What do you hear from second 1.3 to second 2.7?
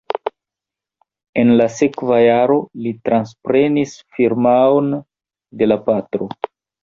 En la sekva jaro